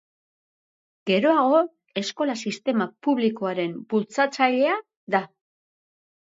[1.09, 1.59] Geroago,
[2.03, 4.77] eskola-sistema publikoaren bultzatzailea
[5.19, 5.25] da.